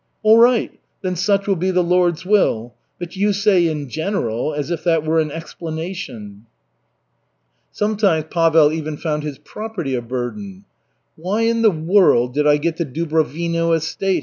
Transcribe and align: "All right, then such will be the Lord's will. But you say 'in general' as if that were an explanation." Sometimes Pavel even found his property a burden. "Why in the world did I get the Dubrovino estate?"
"All 0.23 0.39
right, 0.39 0.79
then 1.03 1.15
such 1.15 1.45
will 1.45 1.55
be 1.57 1.69
the 1.69 1.83
Lord's 1.83 2.25
will. 2.25 2.73
But 2.97 3.15
you 3.15 3.33
say 3.33 3.67
'in 3.67 3.87
general' 3.87 4.51
as 4.51 4.71
if 4.71 4.83
that 4.83 5.05
were 5.05 5.19
an 5.19 5.29
explanation." 5.29 6.47
Sometimes 7.71 8.25
Pavel 8.31 8.71
even 8.71 8.97
found 8.97 9.21
his 9.21 9.37
property 9.37 9.93
a 9.93 10.01
burden. 10.01 10.65
"Why 11.17 11.41
in 11.41 11.61
the 11.61 11.69
world 11.69 12.33
did 12.33 12.47
I 12.47 12.57
get 12.57 12.77
the 12.77 12.85
Dubrovino 12.87 13.73
estate?" 13.75 14.19